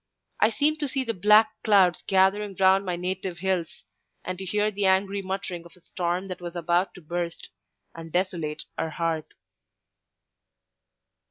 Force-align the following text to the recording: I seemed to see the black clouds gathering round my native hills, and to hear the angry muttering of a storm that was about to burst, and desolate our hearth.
I 0.39 0.49
seemed 0.49 0.79
to 0.79 0.87
see 0.87 1.03
the 1.03 1.13
black 1.13 1.51
clouds 1.63 2.03
gathering 2.07 2.55
round 2.59 2.83
my 2.83 2.95
native 2.95 3.37
hills, 3.37 3.85
and 4.25 4.35
to 4.39 4.45
hear 4.45 4.71
the 4.71 4.87
angry 4.87 5.21
muttering 5.21 5.63
of 5.63 5.75
a 5.75 5.79
storm 5.81 6.27
that 6.29 6.41
was 6.41 6.55
about 6.55 6.95
to 6.95 7.01
burst, 7.01 7.49
and 7.93 8.11
desolate 8.11 8.63
our 8.79 8.89
hearth. 8.89 9.31